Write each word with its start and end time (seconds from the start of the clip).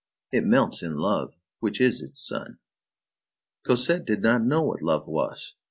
It 0.31 0.43
melts 0.43 0.81
in 0.81 0.97
love, 0.97 1.37
which 1.59 1.79
is 1.79 2.01
its 2.01 2.19
sun. 2.19 2.57
Cosette 3.63 4.03
did 4.03 4.23
not 4.23 4.41
know 4.43 4.63
what 4.63 4.81
love 4.81 5.07
was. 5.07 5.53